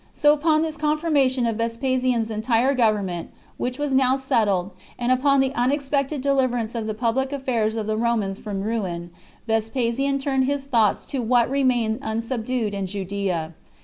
[0.13, 5.53] So upon this confirmation of Vespasian's entire government, which was now settled, and upon the
[5.53, 9.11] unexpected deliverance of the public affairs of the Romans from ruin,
[9.45, 13.53] Vespasian turned his thoughts to what remained unsubdued in Judea.